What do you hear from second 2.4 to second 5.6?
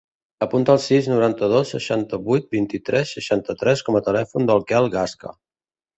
vint-i-tres, seixanta-tres com a telèfon del Quel Gasca.